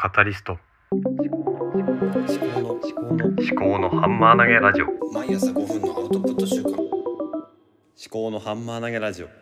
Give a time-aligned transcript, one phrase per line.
[0.00, 0.56] カタリスト。
[0.92, 4.86] 思考の思考の思考のハンマー投げラジオ。
[5.12, 6.78] 毎朝5分のアウトプット週間思
[8.08, 9.26] 考のハンマー投げラジオ。
[9.26, 9.34] 思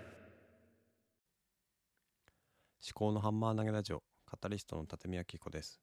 [2.94, 4.02] 考のハンマー投げラジオ。
[4.24, 5.78] カタリストの立宮紀子です。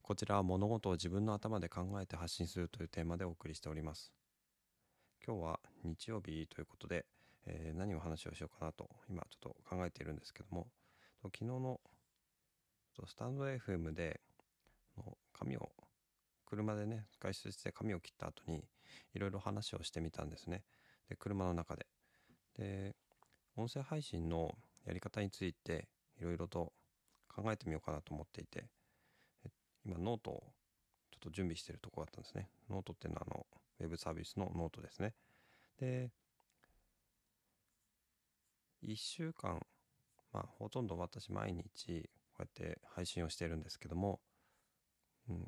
[0.00, 4.14] こちらは物事を自分の頭で考えて発信するというテーマでお送りしております。
[5.26, 7.04] 今日は日曜日ということで、
[7.44, 10.68] えー何を話をしようかなと今ちょっと考えているんですけども
[11.22, 11.80] 昨日の
[13.06, 14.20] スタンド FM で
[15.32, 15.70] 髪を
[16.46, 18.64] 車でね外出して髪を切った後に
[19.14, 20.62] いろいろ話をしてみたんですね。
[21.08, 21.86] で車の中で。
[22.56, 22.96] で
[23.56, 24.56] 音声配信の
[24.86, 26.72] やり方についていろいろと
[27.28, 28.66] 考えてみようかなと思っていて
[29.84, 30.42] 今ノートを
[31.10, 32.48] ちょっと準備してるところだったんですね。
[32.70, 33.46] ノートっていうのはあの
[33.80, 35.14] ウェブサービスのノートですね。
[35.78, 36.10] で
[38.82, 39.60] 1週間
[40.32, 44.20] まあほとんど私毎日こうやって配信をしてるんですけども
[45.28, 45.44] うん、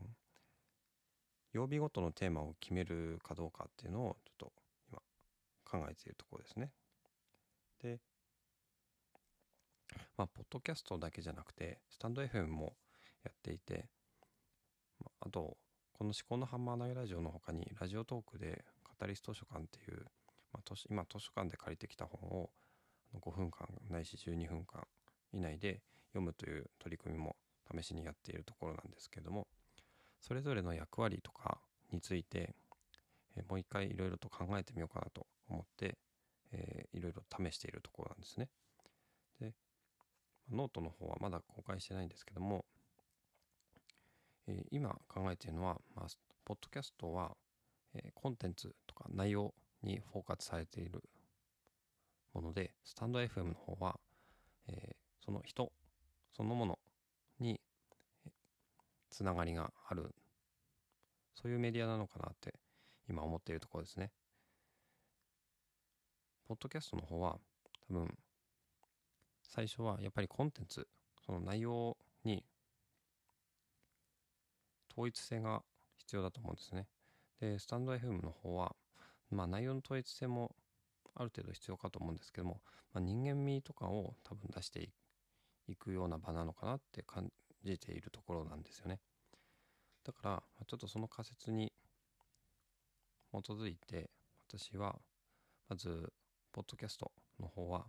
[1.52, 4.52] 曜日ごとのテーマを決めるかどうかっていうのをちょっと
[4.90, 5.00] 今
[5.82, 6.72] 考えているところですね。
[7.82, 8.00] で、
[10.16, 12.74] まあ、ポッドキャストだけじゃなくて、スタンド FM も
[13.24, 13.88] やっていて、
[15.00, 15.56] まあ、あと、
[15.92, 20.06] この思考のハンマー投げラジオの他に、ラジオトークでカタリス図書館っていう、
[20.52, 22.50] まあ、今図書館で借りてきた本を
[23.20, 24.86] 5分間ないし12分間
[25.32, 27.36] 以内で読むという取り組みも
[27.70, 29.46] 試しにやっているところなんですけども、
[30.20, 31.60] それぞれの役割とか
[31.92, 32.54] について、
[33.36, 35.98] えもう一回いろいろと考えてみようかなと思って、
[36.52, 38.48] えーいろいろ試しているところなんですね。
[39.40, 39.52] で、
[40.50, 42.64] ノートの方はまだ公開してないんですけども、
[44.46, 46.06] え今考えているのは、まあ、
[46.44, 47.36] ポッドキャストは、
[47.94, 51.02] えコンテンツとか内容にフォーカスされている
[52.32, 54.00] もので、スタンド FM の方は、
[54.68, 55.70] えーその人
[56.36, 56.78] そのもの
[57.40, 57.60] に
[59.10, 60.14] つながりがある
[61.34, 62.54] そういうメディアなのかなって
[63.08, 64.10] 今思っているところですね。
[66.46, 67.38] ポッドキャストの方は
[67.88, 68.18] 多分
[69.42, 70.86] 最初はやっぱりコンテンツ
[71.24, 72.44] その内容に
[74.90, 75.62] 統一性が
[75.98, 76.86] 必要だと思うんですね。
[77.40, 78.74] でスタンド FM の方は
[79.30, 80.54] まあ内容の統一性も
[81.14, 82.60] ある程度必要かと思うんですけども、
[82.92, 84.88] まあ、人間味とかを多分出してい
[85.76, 87.30] くような場なのかなって感
[87.64, 89.00] じているところなんですよね。
[90.04, 91.72] だからちょっとその仮説に
[93.32, 94.10] 基づいて
[94.48, 94.96] 私は
[95.68, 96.12] まず
[96.52, 97.86] ポッドキャストの方は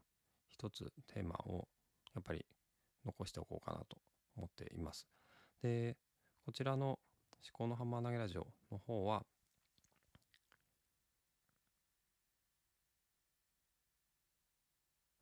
[0.49, 1.67] 一つテーマを
[2.13, 2.45] やっぱり
[3.05, 3.97] 残しておこうかなと
[4.35, 5.07] 思っています。
[5.61, 5.95] で
[6.45, 6.99] こちらの思
[7.53, 9.23] 考のハンマー投げラジオの方は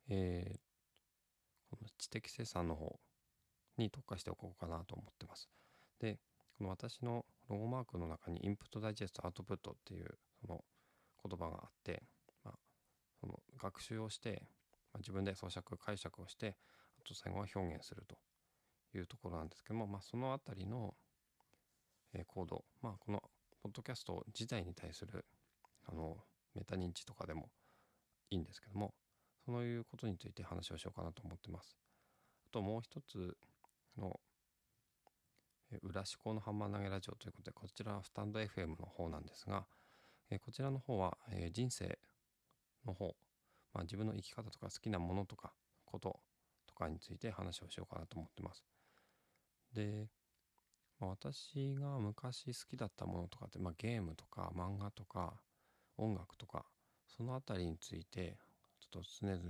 [0.08, 0.67] えーこの
[1.98, 2.98] 知的生産の方
[3.76, 5.48] に特化しておこうかなと思ってます。
[6.00, 6.18] で、
[6.56, 10.64] この私のロゴマークの中にインプットダイジェストアウトプットっていうその
[11.24, 12.02] 言葉があって、
[12.44, 12.54] まあ、
[13.20, 14.42] その学習をして、
[14.92, 16.56] まあ、自分で咀嚼解釈をして
[16.98, 18.18] あと最後は表現すると
[18.96, 20.94] いうところなんですけども、まあ、そのあたりの、
[22.12, 23.22] えーコード、まあ、この
[23.62, 25.24] ポッドキャスト自体に対する
[25.86, 26.16] あの
[26.54, 27.50] メタ認知とかでも
[28.30, 28.94] いいんですけども
[29.44, 31.76] そういうことについて話をしようかなと思ってます。
[32.50, 33.36] あともう一つ
[33.98, 34.18] の
[35.70, 39.66] え裏思考のハンマー投げラジオということでこちらはスタンド FM の方なんですが、
[40.30, 41.98] えこちらの方は、え人生
[42.86, 43.14] の方、
[43.74, 45.52] まあ、自分の生き方とか好きなものとか
[45.84, 46.20] こと
[46.66, 48.64] とかについて話をしようかなと思ってます。
[49.74, 50.08] で、
[51.00, 55.34] まあ、私が昔好きだったものとかって、まあ、ゲームとか漫画とか
[55.98, 56.64] 音楽とか
[57.06, 58.38] そのあたりについて
[58.80, 59.42] ちょっと常々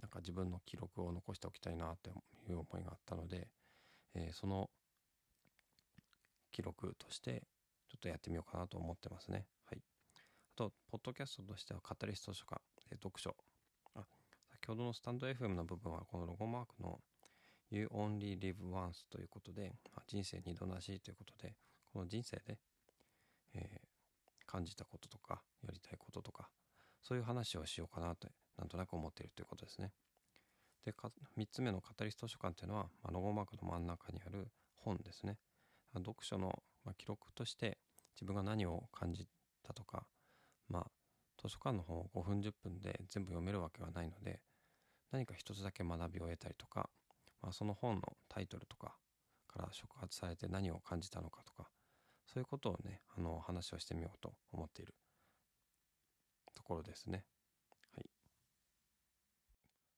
[0.00, 2.12] なんか自分の記録を残しておきたいなってい
[2.52, 3.48] う思いがあったので、
[4.14, 4.70] えーその
[6.52, 7.42] 記録として
[7.88, 9.46] ちょっとやってみようかなと思ってますね。
[9.66, 9.82] はい。
[10.54, 12.60] あと、ポッドキャストとしてはカタリスト図書館、
[12.92, 13.34] えー読書。
[13.94, 14.04] あ、
[14.52, 17.00] 先ほどのスタンド FM の部分はこのロゴマークの
[17.70, 21.56] You Only Live Once ということで、まあ人生二度なしということで、
[21.92, 22.58] この人生で、
[23.54, 23.94] えー
[24.46, 26.48] 感じたこととか、やりたいこととか、
[27.02, 28.28] そういう話をしようかなと、
[28.58, 29.92] なんとなく思っているということですね。
[30.84, 35.38] で、3つ目のカタリスト図書館っていうのは、まあ、ロゴマークの真ん中にある本ですね。
[35.94, 37.78] 読書の、まあ、記録として
[38.14, 39.26] 自分が何を感じ
[39.62, 40.06] たとか、
[40.68, 40.86] まあ、
[41.40, 44.40] 図書館の本を5分10分で全部読めるわけはないので
[45.10, 46.90] 何か一つだけ学びを得たりとか、
[47.42, 48.96] まあ、その本のタイトルとか
[49.48, 51.68] から触発されて何を感じたのかとか
[52.26, 54.94] そういうことをねあの話をしてみようと思っている
[56.54, 57.24] ところですね。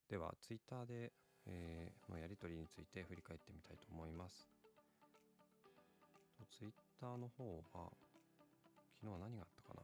[0.09, 1.13] ではツイッターで、
[1.47, 4.49] えーのやり取りについて振り返ってみたいと思います。
[6.59, 6.71] ツイッ
[7.01, 7.91] ターの方は、
[9.03, 9.83] 昨日は何があったかな？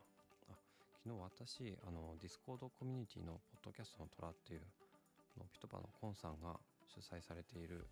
[0.54, 0.58] あ、
[1.02, 4.60] 昨日私、あの、 Discord コミュニティのポッドキャストの虎っていう、
[5.38, 7.84] のピトパのコンさんが主催されている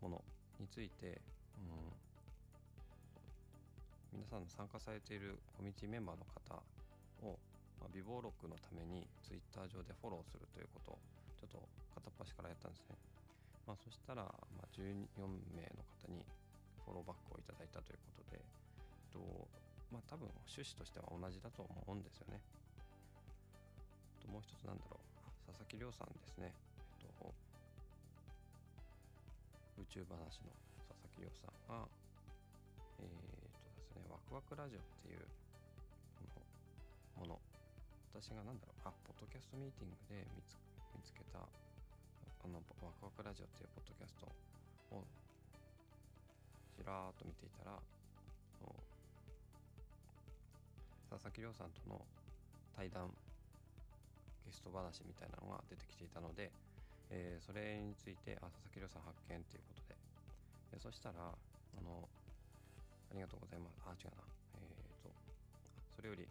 [0.00, 0.24] もの
[0.58, 1.20] について、
[1.58, 1.60] う
[4.16, 6.62] ん、皆さんの参加されているコミュニティメンバーの方
[7.28, 7.38] を、
[7.80, 10.98] まあ、微暴録のためにツイッター上でフォローするということを
[11.40, 11.58] ちょっと
[11.96, 12.96] 片っ端からやったんですね。
[13.66, 15.16] まあ、そしたら、まあ、14
[15.56, 16.24] 名の方に
[16.84, 19.20] フォローバックをいただいたということで、えっと
[19.90, 22.38] まあ、多分趣旨としては同じだと思うんですよね。
[24.22, 26.52] ともう一つなんだろう、佐々木亮さんですね。
[27.02, 27.32] えっと、
[29.80, 30.52] 宇宙話の
[30.86, 31.88] 佐々木亮さんが、
[33.00, 35.24] えー、っとですね、ワクワクラジオっていう、
[38.20, 40.52] 私がなんだろう、あ、ポッドキャストミーティングで見つ
[40.92, 41.48] 見つけた、あ
[42.44, 44.28] の、ワクワクラジオっていうポッドキャスト
[44.92, 45.00] を
[46.76, 47.80] ちらーっと見ていたら、
[51.08, 51.96] 佐々木亮さんとの
[52.76, 53.08] 対談
[54.44, 56.52] ゲスト話みたいなのが出てきていたので、
[57.08, 59.96] えー、それについてあ佐々木亮さん発見ということで。
[60.76, 62.04] でそしたらあの
[63.10, 63.80] ありがとうございます。
[63.82, 64.22] あ違うな。
[64.54, 65.10] えっ、ー、と
[65.96, 66.28] それより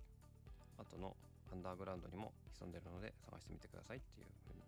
[0.77, 1.11] 後の
[1.51, 4.61] アンダーグラウンドにも潜んでるので探してみてくださいっていうふうに、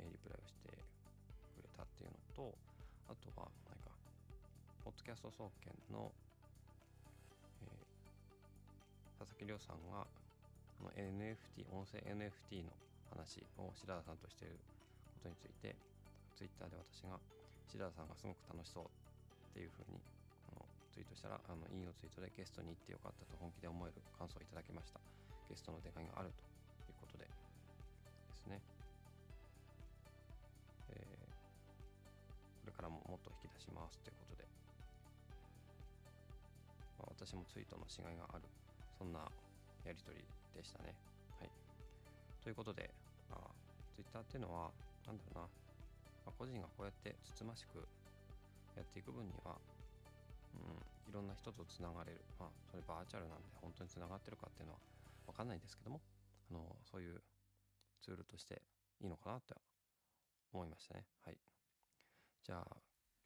[0.00, 2.54] え、リプライをしてくれたっていうのと
[3.08, 3.92] あとは何か
[4.84, 6.08] ポッドキャスト総研の、
[7.60, 10.16] えー、佐々木亮さんがあ
[10.80, 12.72] の NFT 音声 NFT の
[13.12, 14.56] 話を白田さんとしている
[15.20, 15.76] ことについて
[16.34, 17.20] ツイッターで私が
[17.68, 20.00] 白田さんがすごく楽しそうっていうふうに
[20.48, 25.00] あのツイートしたらあのいいのツイートでゲストに行ってよかったと本気で思える感想をいただきました。
[25.48, 26.30] ゲストの出会いがある
[26.86, 27.30] ということでで
[28.34, 28.60] すね、
[30.90, 34.48] えー、これからももっと引き出しますということで、
[36.98, 38.44] まあ、私もツイートのしがいがある
[38.98, 39.26] そんな
[39.84, 40.22] やり取り
[40.54, 40.94] でしたね。
[41.40, 41.50] はい。
[42.42, 42.90] ということで、
[43.28, 43.50] まあ、
[43.90, 44.70] ツイッターっていうのは
[45.06, 45.50] なんだろうな、
[46.26, 47.82] まあ、個人がこうやってつつましく
[48.78, 49.58] やっていく分には、
[50.54, 52.22] うん、いろんな人とつながれる。
[52.38, 54.78] まあ、それバーチャルなんで本当につながってるかっていうのは
[55.26, 56.00] わかんないですけども、
[56.50, 57.22] あの、そういう
[58.00, 58.62] ツールとして
[59.00, 59.54] いいのかなって
[60.52, 61.06] 思いましたね。
[61.24, 61.38] はい。
[62.44, 62.76] じゃあ、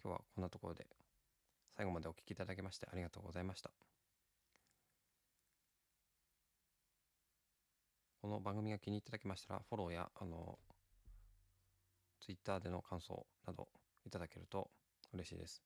[0.02, 0.87] 今日はこんなところで
[1.76, 3.70] 最後までお聴きいただきましてありがとうございました。
[8.20, 10.58] この番組が気に入っていただきましたら、フォローや、あの、
[12.20, 13.69] ツイッターでの感想など
[14.04, 14.70] いただけると
[15.12, 15.62] 嬉しいです。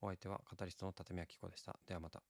[0.00, 1.78] お相手はカタリストの立宮紀子でした。
[1.86, 2.22] ではまた。